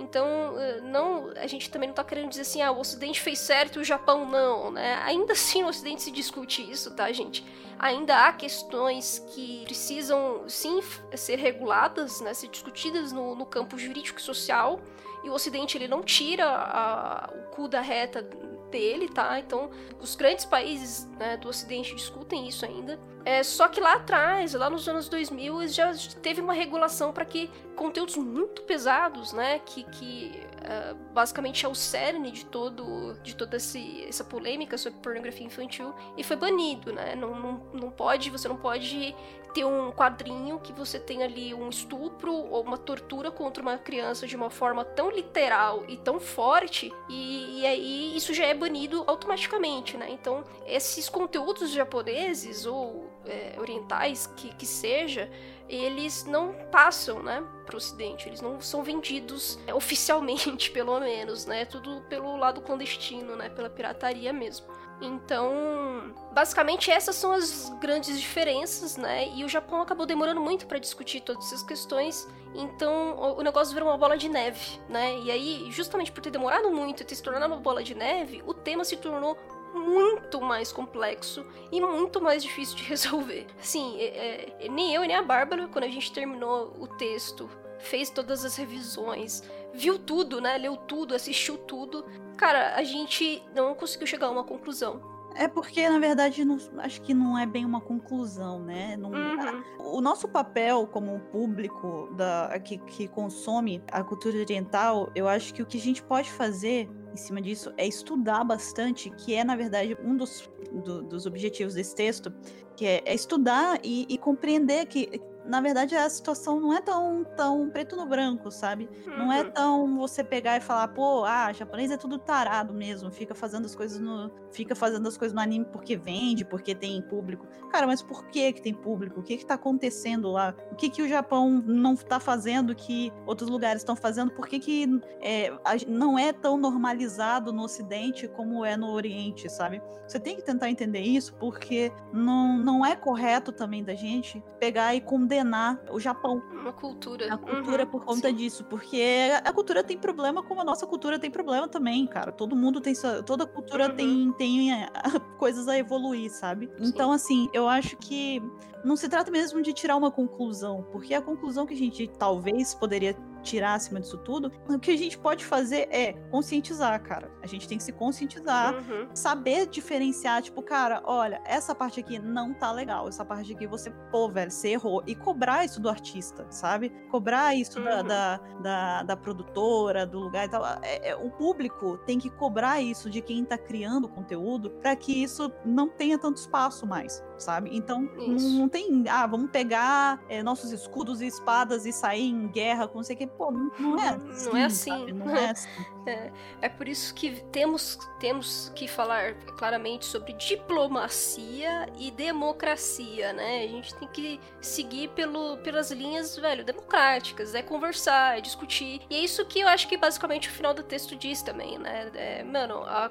[0.00, 3.78] então, não, a gente também não está querendo dizer assim, ah, o Ocidente fez certo
[3.78, 5.00] e o Japão não, né?
[5.04, 7.44] Ainda assim, no Ocidente se discute isso, tá, gente?
[7.78, 10.80] Ainda há questões que precisam, sim,
[11.14, 12.32] ser reguladas, né?
[12.34, 14.80] Ser discutidas no, no campo jurídico e social.
[15.22, 18.22] E o Ocidente, ele não tira a, o cu da reta
[18.70, 19.38] dele, tá?
[19.38, 22.98] Então, os grandes países né, do Ocidente discutem isso ainda.
[23.24, 27.50] É, só que lá atrás, lá nos anos 2000, já teve uma regulação para que
[27.76, 33.56] conteúdos muito pesados, né, que, que uh, basicamente é o cerne de todo de toda
[33.56, 37.14] esse, essa polêmica sobre pornografia infantil, e foi banido, né?
[37.14, 39.14] Não, não, não pode, você não pode
[39.54, 44.26] ter um quadrinho que você tem ali um estupro ou uma tortura contra uma criança
[44.26, 49.04] de uma forma tão literal e tão forte, e, e aí isso já é banido
[49.06, 50.08] automaticamente, né?
[50.10, 55.30] Então, esses conteúdos japoneses ou é, orientais que, que seja,
[55.68, 58.28] eles não passam, né, para o Ocidente.
[58.28, 61.64] Eles não são vendidos é, oficialmente, pelo menos, né?
[61.64, 63.48] Tudo pelo lado clandestino, né?
[63.48, 64.66] Pela pirataria mesmo.
[65.00, 69.28] Então, basicamente essas são as grandes diferenças, né?
[69.34, 72.28] E o Japão acabou demorando muito para discutir todas essas questões.
[72.54, 75.18] Então, o negócio virou uma bola de neve, né?
[75.20, 78.42] E aí, justamente por ter demorado muito e ter se tornado uma bola de neve,
[78.46, 79.38] o tema se tornou
[79.74, 83.46] muito mais complexo e muito mais difícil de resolver.
[83.58, 88.10] Assim, é, é, nem eu nem a Bárbara, quando a gente terminou o texto, fez
[88.10, 90.56] todas as revisões, viu tudo, né?
[90.58, 92.04] Leu tudo, assistiu tudo.
[92.36, 95.00] Cara, a gente não conseguiu chegar a uma conclusão.
[95.34, 98.96] É porque, na verdade, não, acho que não é bem uma conclusão, né?
[98.96, 99.62] Não, uhum.
[99.78, 105.62] O nosso papel como público da, que, que consome a cultura oriental, eu acho que
[105.62, 109.56] o que a gente pode fazer em cima disso é estudar bastante, que é, na
[109.56, 112.32] verdade, um dos, do, dos objetivos desse texto,
[112.76, 117.24] que é, é estudar e, e, compreender que na verdade, a situação não é tão,
[117.36, 118.88] tão preto no branco, sabe?
[119.04, 119.18] Uhum.
[119.18, 119.50] Não é uhum.
[119.50, 123.74] tão você pegar e falar, pô, ah, japonês é tudo tarado mesmo, fica fazendo as
[123.74, 124.30] coisas no.
[124.52, 127.46] Fica fazendo as coisas no anime porque vende, porque tem público.
[127.70, 129.20] Cara, mas por que que tem público?
[129.20, 130.54] O que que tá acontecendo lá?
[130.70, 134.30] O que que o Japão não tá fazendo que outros lugares estão fazendo?
[134.30, 135.52] Por que que é,
[135.88, 139.82] não é tão normalizado no Ocidente como é no Oriente, sabe?
[140.06, 144.94] Você tem que tentar entender isso, porque não, não é correto também da gente pegar
[144.94, 146.42] e condenar condenar o Japão.
[146.52, 147.32] Uma cultura.
[147.32, 148.34] A cultura uhum, por conta sim.
[148.34, 148.64] disso.
[148.64, 152.30] Porque a cultura tem problema como a nossa cultura tem problema também, cara.
[152.30, 152.94] Todo mundo tem.
[153.24, 153.96] Toda cultura uhum.
[153.96, 154.70] tem, tem
[155.38, 156.66] coisas a evoluir, sabe?
[156.78, 156.88] Sim.
[156.88, 158.42] Então, assim, eu acho que
[158.84, 162.74] não se trata mesmo de tirar uma conclusão, porque a conclusão que a gente talvez
[162.74, 167.30] poderia tirar acima disso tudo, o que a gente pode fazer é conscientizar, cara.
[167.42, 169.08] A gente tem que se conscientizar, uhum.
[169.14, 173.90] saber diferenciar, tipo, cara, olha, essa parte aqui não tá legal, essa parte aqui você,
[174.10, 175.02] pô, velho, você errou.
[175.06, 176.90] E cobrar isso do artista, sabe?
[177.10, 177.84] Cobrar isso uhum.
[177.84, 180.64] da, da, da, da, produtora, do lugar e tal.
[180.82, 185.22] É, é, o público tem que cobrar isso de quem tá criando conteúdo para que
[185.22, 187.70] isso não tenha tanto espaço mais, sabe?
[187.72, 192.48] Então, não, não, tem, ah, vamos pegar é, nossos escudos e espadas e sair em
[192.48, 194.48] guerra com não sei o que pô, não, não é assim.
[194.48, 195.12] Não é assim.
[195.12, 195.68] Não é assim.
[196.06, 203.64] É, é por isso que temos, temos que falar claramente sobre diplomacia e democracia, né?
[203.64, 209.02] A gente tem que seguir pelo, pelas linhas, velho, democráticas, é conversar, é discutir.
[209.10, 212.10] E é isso que eu acho que basicamente o final do texto diz também, né?
[212.14, 213.10] É, mano, a,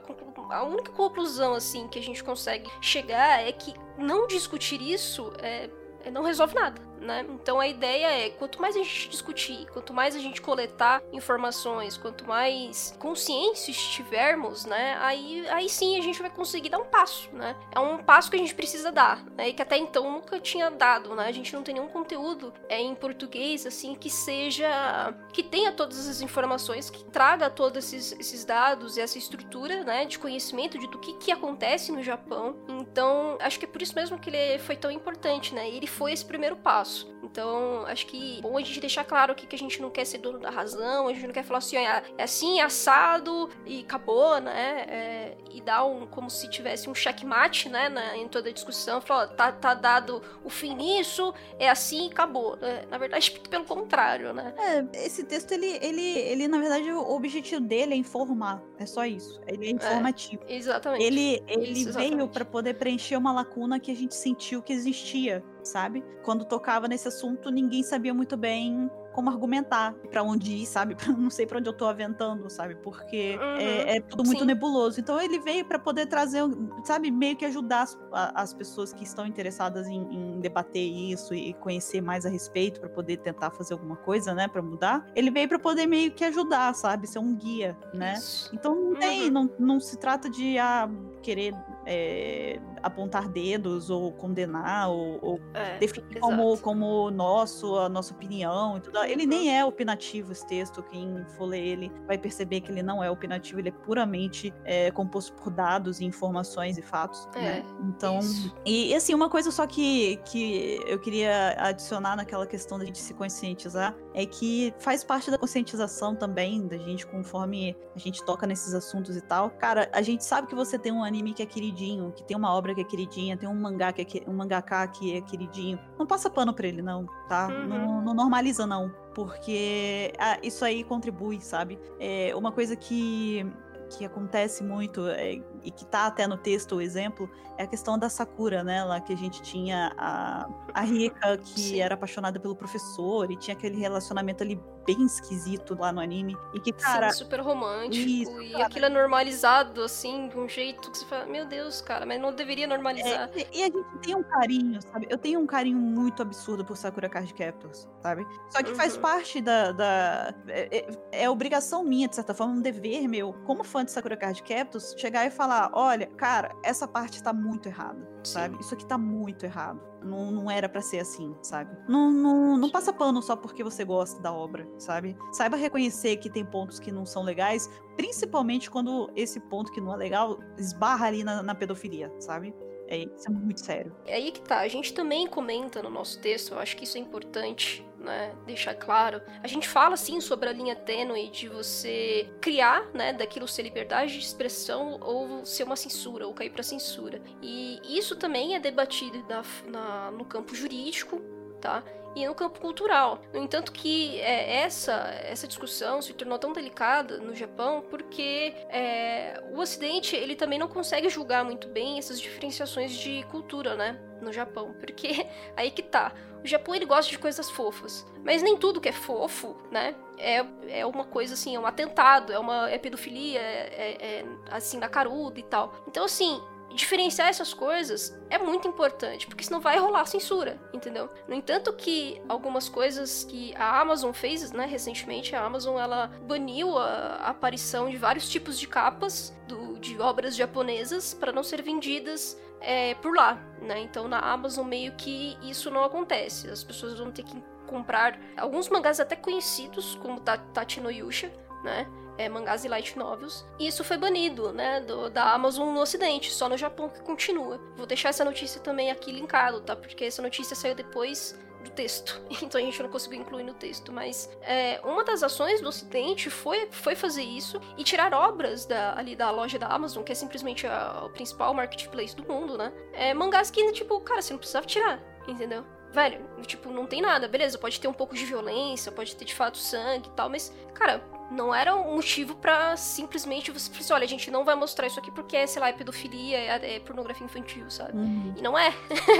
[0.51, 5.69] a única conclusão, assim, que a gente consegue chegar é que não discutir isso é,
[6.03, 7.25] é não resolve nada né?
[7.29, 11.97] Então a ideia é, quanto mais a gente discutir, quanto mais a gente coletar informações,
[11.97, 14.97] quanto mais consciência estivermos, né?
[14.99, 17.55] Aí, aí sim a gente vai conseguir dar um passo, né?
[17.73, 19.49] É um passo que a gente precisa dar, né?
[19.49, 21.27] E que até então nunca tinha dado, né?
[21.27, 25.13] A gente não tem nenhum conteúdo é, em português, assim, que seja...
[25.31, 30.05] que tenha todas as informações, que traga todos esses, esses dados e essa estrutura, né?
[30.05, 32.55] De conhecimento de do que, que acontece no Japão.
[32.67, 35.69] Então, acho que é por isso mesmo que ele foi tão importante, né?
[35.69, 37.07] Ele foi esse primeiro passo passo.
[37.21, 40.05] Então, acho que é bom a gente deixar claro aqui que a gente não quer
[40.05, 43.81] ser dono da razão, a gente não quer falar assim, é assim, é assado e
[43.81, 44.85] acabou, né?
[44.87, 47.89] É, e dar um, como se tivesse um checkmate, né?
[47.89, 52.07] Na, em toda a discussão, falar, ó, tá, tá dado o fim nisso, é assim
[52.07, 52.55] e acabou.
[52.57, 52.85] Né?
[52.89, 54.53] Na verdade, pelo contrário, né?
[54.57, 58.63] É, esse texto, ele, ele, ele, na verdade, o objetivo dele é informar.
[58.77, 59.39] É só isso.
[59.45, 60.41] Ele é, é informativo.
[60.47, 61.03] É, exatamente.
[61.03, 65.43] Ele, ele isso, veio para poder preencher uma lacuna que a gente sentiu que existia
[65.63, 66.03] sabe?
[66.23, 70.95] Quando tocava nesse assunto, ninguém sabia muito bem como argumentar, para onde ir, sabe?
[71.17, 72.75] Não sei para onde eu tô aventando, sabe?
[72.75, 74.45] Porque é, uhum, é, é, tudo muito sim.
[74.45, 74.99] nebuloso.
[74.99, 76.41] Então ele veio para poder trazer,
[76.85, 81.53] sabe, meio que ajudar as, as pessoas que estão interessadas em, em, debater isso e
[81.55, 85.05] conhecer mais a respeito para poder tentar fazer alguma coisa, né, para mudar.
[85.15, 87.07] Ele veio para poder meio que ajudar, sabe?
[87.07, 88.13] Ser um guia, né?
[88.13, 88.49] Isso.
[88.53, 89.31] Então não tem, uhum.
[89.31, 90.89] não, não se trata de ah,
[91.21, 91.53] querer
[91.85, 98.77] é, apontar dedos ou condenar ou, ou é, definir como, como nosso, a nossa opinião
[98.77, 98.97] e tudo.
[99.03, 99.29] Ele uhum.
[99.29, 103.09] nem é opinativo esse texto, quem for ler ele vai perceber que ele não é
[103.09, 107.65] opinativo, ele é puramente é, composto por dados e informações e fatos, é, né?
[107.83, 108.19] Então,
[108.65, 113.13] e assim, uma coisa só que, que eu queria adicionar naquela questão da gente se
[113.13, 118.73] conscientizar é que faz parte da conscientização também da gente conforme a gente toca nesses
[118.73, 119.49] assuntos e tal.
[119.51, 122.53] Cara, a gente sabe que você tem um anime que é queridinho, que tem uma
[122.53, 125.79] obra que é queridinha, tem um mangá que é um mangaká que é queridinho.
[125.97, 127.47] Não passa pano pra ele, não, tá?
[127.47, 127.67] Uhum.
[127.67, 128.91] Não, não, normaliza, não.
[129.13, 131.79] Porque ah, isso aí contribui, sabe?
[131.99, 133.45] É uma coisa que
[133.89, 137.97] que acontece muito é, e que tá até no texto o exemplo é a questão
[137.97, 138.83] da Sakura, né?
[138.83, 141.81] Lá que a gente tinha a, a Rika que Sim.
[141.81, 146.35] era apaixonada pelo professor e tinha aquele relacionamento ali bem esquisito lá no anime.
[146.53, 147.11] E que, cara.
[147.11, 147.95] Sim, super romântico.
[147.95, 148.65] Isso, e cara.
[148.65, 152.33] aquilo é normalizado, assim, de um jeito que você fala, meu Deus, cara, mas não
[152.33, 153.29] deveria normalizar.
[153.35, 155.07] É, e a gente tem um carinho, sabe?
[155.09, 158.25] Eu tenho um carinho muito absurdo por Sakura Card Captors, sabe?
[158.49, 158.75] Só que uhum.
[158.75, 159.71] faz parte da.
[159.71, 163.91] da é, é, é, obrigação minha, de certa forma, um dever meu, como fã de
[163.91, 168.33] Sakura Card Captors, chegar e falar: olha, cara, essa parte tá muito errada, Sim.
[168.33, 168.59] sabe?
[168.59, 169.88] Isso aqui tá muito errado.
[170.03, 171.75] Não, não era para ser assim, sabe?
[171.87, 175.17] Não, não, não passa pano só porque você gosta da obra, sabe?
[175.31, 179.93] Saiba reconhecer que tem pontos que não são legais, principalmente quando esse ponto que não
[179.93, 182.53] é legal esbarra ali na, na pedofilia, sabe?
[182.87, 183.95] É, isso é muito sério.
[184.05, 184.59] É aí que tá.
[184.59, 188.73] A gente também comenta no nosso texto, eu acho que isso é importante né, deixar
[188.73, 189.21] claro.
[189.43, 194.13] A gente fala sim sobre a linha tênue de você criar, né, daquilo ser liberdade
[194.13, 197.21] de expressão ou ser uma censura ou cair para censura.
[197.41, 201.21] E isso também é debatido na, na, no campo jurídico,
[201.59, 201.83] tá?
[202.15, 203.21] E no campo cultural.
[203.33, 204.93] No entanto, que é, essa,
[205.23, 210.67] essa discussão se tornou tão delicada no Japão porque é, o Ocidente ele também não
[210.67, 213.99] consegue julgar muito bem essas diferenciações de cultura, né?
[214.21, 216.13] No Japão, porque aí que tá.
[216.43, 219.93] O Japão ele gosta de coisas fofas, mas nem tudo que é fofo, né?
[220.17, 220.45] É,
[220.79, 224.77] é uma coisa assim, é um atentado, é uma é pedofilia, é, é, é assim
[224.77, 225.73] na caruda e tal.
[225.87, 226.41] Então assim,
[226.73, 231.09] diferenciar essas coisas é muito importante, porque senão vai rolar censura, entendeu?
[231.27, 236.77] No entanto que algumas coisas que a Amazon fez, né, recentemente, a Amazon ela baniu
[236.77, 242.37] a, aparição de vários tipos de capas do, de obras japonesas para não ser vendidas
[242.61, 243.79] é, por lá, né?
[243.79, 246.49] Então na Amazon meio que isso não acontece.
[246.49, 251.31] As pessoas vão ter que comprar alguns mangás até conhecidos, como Tati no Yusha,
[251.63, 251.87] né?
[252.19, 253.45] É, mangás e light novels.
[253.57, 257.57] E isso foi banido, né, do, da Amazon no Ocidente, só no Japão que continua.
[257.77, 259.73] Vou deixar essa notícia também aqui linkado, tá?
[259.73, 263.91] Porque essa notícia saiu depois do texto, então a gente não conseguiu incluir no texto,
[263.91, 268.97] mas é, uma das ações do Ocidente foi, foi fazer isso e tirar obras da,
[268.97, 272.73] ali da loja da Amazon, que é simplesmente a, o principal marketplace do mundo, né?
[272.91, 275.65] É, mangás que, tipo, cara, você não precisava tirar, entendeu?
[275.91, 279.33] Velho, tipo, não tem nada, beleza, pode ter um pouco de violência, pode ter de
[279.33, 283.93] fato sangue e tal, mas, cara, não era um motivo para simplesmente você falar assim,
[283.93, 286.79] olha, a gente não vai mostrar isso aqui porque, sei lá, é pedofilia, é, é
[286.79, 287.97] pornografia infantil, sabe?
[287.97, 288.33] Uhum.
[288.37, 288.73] E não é.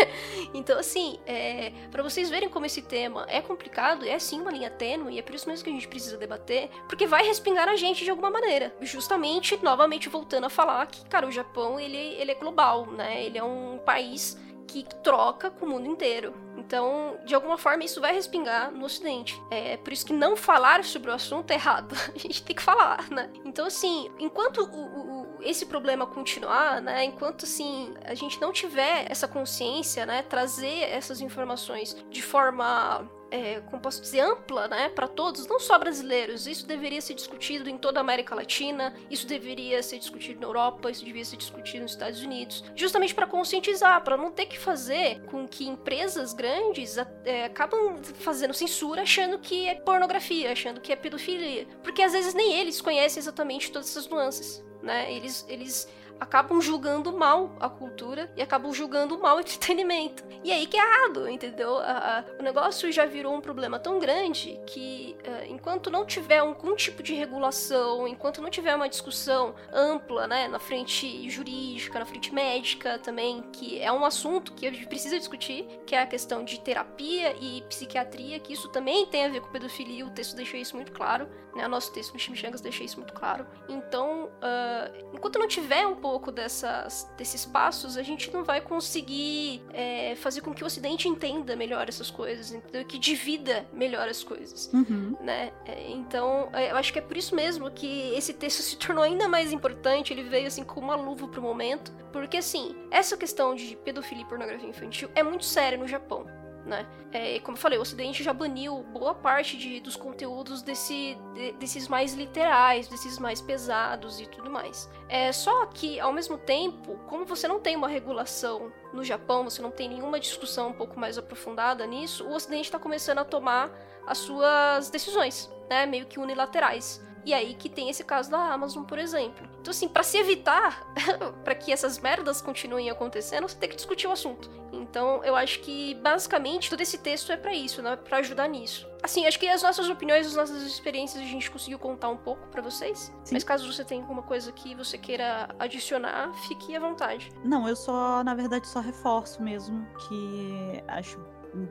[0.53, 4.69] então, assim, é, para vocês verem como esse tema é complicado, é sim uma linha
[4.69, 7.75] tênue, e é por isso mesmo que a gente precisa debater, porque vai respingar a
[7.75, 8.73] gente de alguma maneira.
[8.82, 13.23] Justamente, novamente, voltando a falar que, cara, o Japão, ele, ele é global, né?
[13.23, 14.38] Ele é um país
[14.71, 16.34] que troca com o mundo inteiro.
[16.58, 19.41] Então, de alguma forma, isso vai respingar no Ocidente.
[19.49, 21.95] É por isso que não falar sobre o assunto é errado.
[22.13, 23.29] A gente tem que falar, né?
[23.45, 27.05] Então, assim, enquanto o, o, esse problema continuar, né?
[27.05, 30.21] Enquanto, assim, a gente não tiver essa consciência, né?
[30.21, 35.78] Trazer essas informações de forma é, como posso dizer, ampla, né, para todos, não só
[35.78, 36.48] brasileiros.
[36.48, 40.89] Isso deveria ser discutido em toda a América Latina, isso deveria ser discutido na Europa,
[40.89, 45.22] isso deveria ser discutido nos Estados Unidos, justamente para conscientizar, para não ter que fazer
[45.26, 50.96] com que empresas grandes é, acabam fazendo censura achando que é pornografia, achando que é
[50.96, 55.12] pedofilia, porque às vezes nem eles conhecem exatamente todas essas nuances, né?
[55.13, 55.88] Eles, eles
[56.19, 60.23] acabam julgando mal a cultura e acabam julgando mal o entretenimento.
[60.43, 61.77] E aí que é errado, entendeu?
[61.77, 66.39] A, a, o negócio já virou um problema tão grande que uh, enquanto não tiver
[66.39, 72.05] algum tipo de regulação, enquanto não tiver uma discussão ampla, né, na frente jurídica, na
[72.05, 76.08] frente médica também, que é um assunto que a gente precisa discutir, que é a
[76.08, 80.36] questão de terapia e psiquiatria, que isso também tem a ver com pedofilia, o texto
[80.36, 81.27] deixa isso muito claro,
[81.60, 83.45] né, o nosso texto no Chimichangas deixa isso muito claro.
[83.67, 88.62] Então, uh, enquanto não tiver um pouco pouco dessas, desses passos, a gente não vai
[88.62, 92.86] conseguir é, fazer com que o Ocidente entenda melhor essas coisas, entendeu?
[92.86, 95.15] Que divida melhor as coisas, uhum.
[95.22, 95.52] né?
[95.65, 99.04] É, então, é, eu acho que é por isso mesmo que esse texto se tornou
[99.04, 103.56] ainda mais importante, ele veio assim com uma luva pro momento, porque assim, essa questão
[103.56, 106.86] de pedofilia e pornografia infantil é muito séria no Japão né?
[107.12, 111.52] É, como eu falei, o Ocidente já baniu boa parte de, dos conteúdos desse, de,
[111.54, 114.89] desses mais literais, desses mais pesados e tudo mais.
[115.08, 119.62] É só que, ao mesmo tempo, como você não tem uma regulação no Japão, você
[119.62, 123.72] não tem nenhuma discussão um pouco mais aprofundada nisso, o Ocidente está começando a tomar
[124.06, 125.86] as suas decisões, né?
[125.86, 127.02] Meio que unilaterais.
[127.25, 129.47] E aí que tem esse caso da Amazon, por exemplo.
[129.60, 130.86] Então, assim, para se evitar,
[131.43, 134.49] para que essas merdas continuem acontecendo, você tem que discutir o assunto.
[134.71, 137.95] Então, eu acho que, basicamente, todo esse texto é para isso, né?
[137.95, 138.88] Pra ajudar nisso.
[139.01, 142.47] Assim, acho que as nossas opiniões, as nossas experiências, a gente conseguiu contar um pouco
[142.47, 143.13] para vocês.
[143.23, 143.36] Sim.
[143.36, 147.32] Mas caso você tenha alguma coisa que você queira adicionar, fique à vontade.
[147.43, 151.19] Não, eu só, na verdade, só reforço mesmo que acho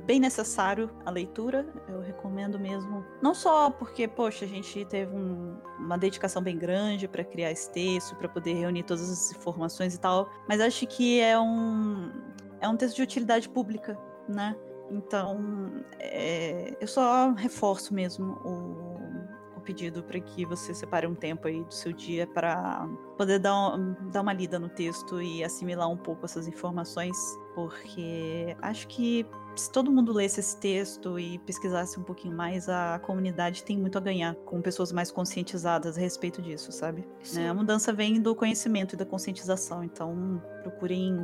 [0.04, 1.66] bem necessário a leitura.
[1.88, 3.04] Eu recomendo mesmo.
[3.22, 7.70] Não só porque, poxa, a gente teve um, uma dedicação bem grande para criar esse
[7.70, 12.12] texto, para poder reunir todas as informações e tal, mas acho que é um,
[12.60, 14.56] é um texto de utilidade pública, né?
[14.90, 21.46] Então, é, eu só reforço mesmo o, o pedido para que você separe um tempo
[21.46, 23.76] aí do seu dia para poder dar,
[24.10, 27.16] dar uma lida no texto e assimilar um pouco essas informações,
[27.54, 29.26] porque acho que
[29.58, 33.98] se todo mundo lesse esse texto e pesquisasse um pouquinho mais, a comunidade tem muito
[33.98, 37.06] a ganhar com pessoas mais conscientizadas a respeito disso, sabe?
[37.36, 41.16] É, a mudança vem do conhecimento e da conscientização, então procurem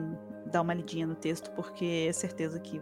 [0.47, 2.81] dar uma lidinha no texto, porque é certeza que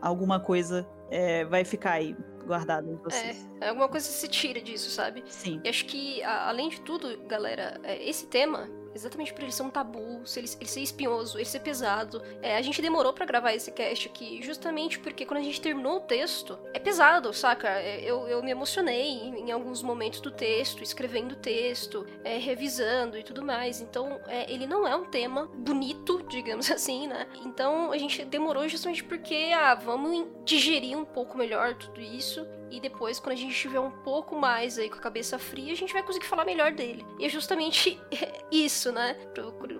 [0.00, 3.48] alguma coisa é, vai ficar aí guardado em vocês.
[3.60, 5.24] É, alguma coisa se tira disso, sabe?
[5.26, 5.60] Sim.
[5.64, 9.70] E acho que, além de tudo, galera, é, esse tema exatamente por ele ser um
[9.70, 12.22] tabu, ele, ele ser espinhoso, ele ser pesado.
[12.40, 15.96] É, a gente demorou para gravar esse cast aqui, justamente porque quando a gente terminou
[15.96, 17.68] o texto, é pesado, saca?
[17.68, 22.38] É, eu, eu me emocionei em, em, alguns momentos do texto, escrevendo o texto, é,
[22.38, 23.80] revisando e tudo mais.
[23.80, 27.26] Então, é, ele não é um tema bonito, digamos assim, né?
[27.44, 32.80] Então, a gente demorou justamente porque, ah, vamos digerir um pouco melhor tudo isso e
[32.80, 35.92] depois, quando a gente tiver um pouco mais aí com a cabeça fria, a gente
[35.92, 37.06] vai conseguir falar melhor dele.
[37.18, 38.00] E é justamente
[38.50, 39.14] isso, né?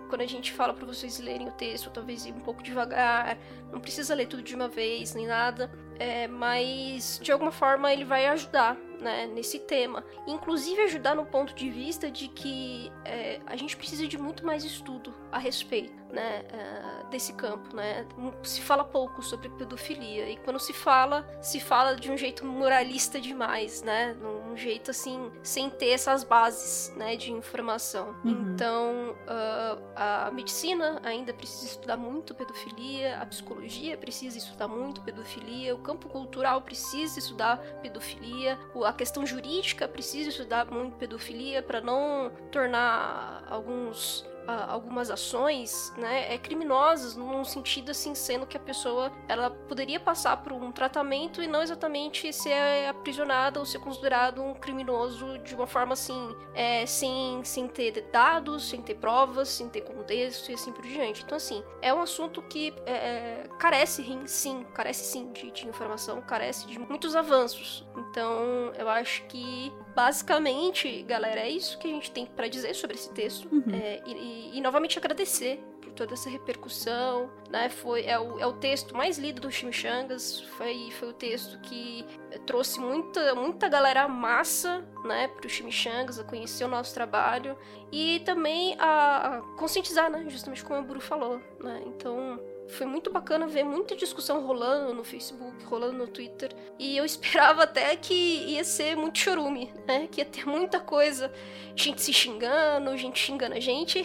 [0.09, 3.39] Quando a gente fala para vocês lerem o texto, talvez ir um pouco devagar,
[3.73, 5.71] não precisa ler tudo de uma vez, nem nada.
[5.99, 10.05] É, mas de alguma forma ele vai ajudar né, nesse tema.
[10.27, 14.65] Inclusive ajudar no ponto de vista de que é, a gente precisa de muito mais
[14.65, 18.07] estudo a respeito né, uh, desse campo, né?
[18.45, 23.21] Se fala pouco sobre pedofilia e quando se fala, se fala de um jeito moralista
[23.21, 24.17] demais, né?
[24.49, 28.15] Um jeito assim, sem ter essas bases, né, de informação.
[28.25, 28.53] Uhum.
[28.55, 29.64] Então, uh,
[29.95, 36.09] a medicina ainda precisa estudar muito pedofilia, a psicologia precisa estudar muito pedofilia, o campo
[36.09, 44.25] cultural precisa estudar pedofilia, a questão jurídica precisa estudar muito pedofilia para não tornar alguns
[44.47, 50.37] algumas ações, né, é criminosas num sentido assim, sendo que a pessoa ela poderia passar
[50.39, 55.67] por um tratamento e não exatamente ser aprisionada ou ser considerado um criminoso de uma
[55.67, 60.73] forma assim, é, sem, sem ter dados, sem ter provas, sem ter contexto e assim
[60.73, 61.23] por diante.
[61.25, 66.21] Então assim, é um assunto que é, é carece sim, carece sim de, de informação,
[66.21, 67.87] carece de muitos avanços.
[67.97, 72.97] Então eu acho que basicamente, galera, é isso que a gente tem para dizer sobre
[72.97, 73.49] esse texto.
[73.51, 73.75] Uhum.
[73.75, 77.69] É, e, e, novamente agradecer por toda essa repercussão, né?
[77.69, 82.05] Foi, é, o, é o texto mais lido do Chimichangas, foi, foi o texto que
[82.47, 87.57] trouxe muita, muita galera massa, né, pro Chimichangas, a conhecer o nosso trabalho
[87.93, 91.83] e também a, a conscientizar, né, justamente como a Buru falou, né?
[91.87, 96.51] Então, foi muito bacana ver muita discussão rolando no Facebook, rolando no Twitter.
[96.79, 100.09] E eu esperava até que ia ser muito chorume, né?
[100.11, 101.33] Que ia ter muita coisa.
[101.77, 104.03] Gente se xingando, gente xingando a gente.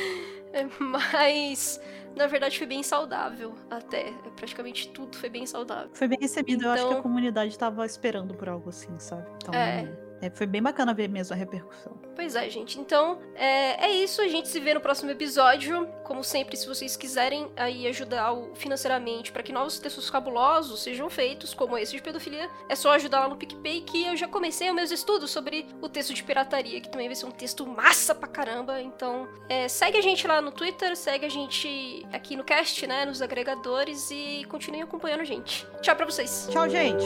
[0.80, 1.80] Mas
[2.14, 4.12] na verdade foi bem saudável até.
[4.36, 5.90] Praticamente tudo foi bem saudável.
[5.92, 6.60] Foi bem recebido.
[6.60, 6.70] Então...
[6.70, 9.26] Eu acho que a então comunidade estava esperando por algo assim, sabe?
[9.36, 10.05] Então, é.
[10.20, 12.06] É, foi bem bacana ver mesmo a repercussão.
[12.14, 12.80] Pois é, gente.
[12.80, 14.22] Então, é, é isso.
[14.22, 15.86] A gente se vê no próximo episódio.
[16.02, 21.52] Como sempre, se vocês quiserem aí ajudar financeiramente para que novos textos cabulosos sejam feitos,
[21.52, 24.74] como esse de pedofilia, é só ajudar lá no PicPay, que eu já comecei os
[24.74, 28.28] meus estudos sobre o texto de pirataria, que também vai ser um texto massa pra
[28.28, 28.80] caramba.
[28.80, 33.04] Então, é, segue a gente lá no Twitter, segue a gente aqui no cast, né,
[33.04, 35.66] nos agregadores e continue acompanhando a gente.
[35.82, 36.48] Tchau pra vocês.
[36.50, 37.04] Tchau, gente.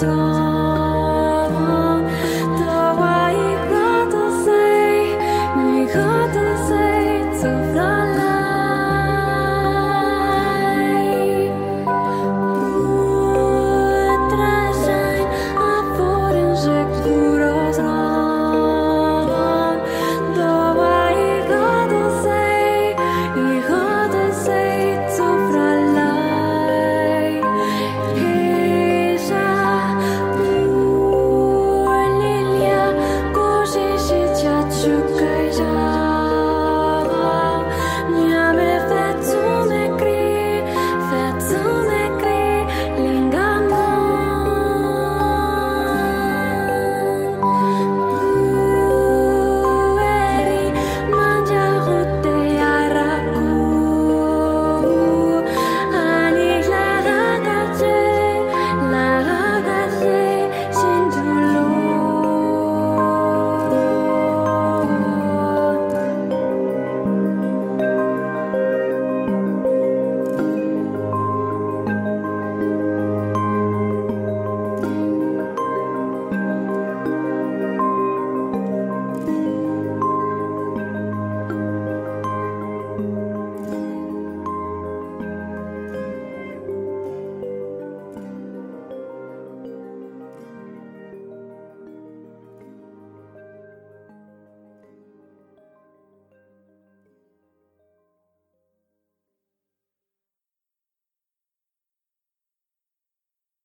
[0.00, 0.37] was gone.